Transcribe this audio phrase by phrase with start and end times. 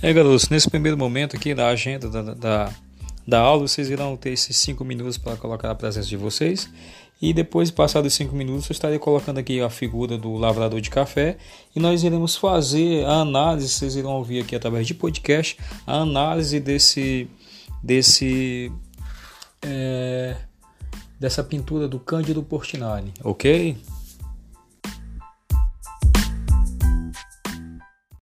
[0.00, 2.72] É, garotos, nesse primeiro momento aqui da agenda da, da,
[3.26, 6.70] da aula, vocês irão ter esses 5 minutos para colocar a presença de vocês.
[7.20, 11.36] E depois, passados 5 minutos, eu estarei colocando aqui a figura do lavrador de café
[11.74, 16.60] e nós iremos fazer a análise, vocês irão ouvir aqui através de podcast, a análise
[16.60, 17.28] desse,
[17.82, 18.70] desse
[19.62, 20.36] é,
[21.18, 23.76] dessa pintura do Cândido Portinari, ok?